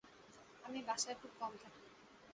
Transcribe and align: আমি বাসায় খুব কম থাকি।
আমি 0.63 0.79
বাসায় 0.87 1.17
খুব 1.21 1.31
কম 1.39 1.51
থাকি। 1.63 1.81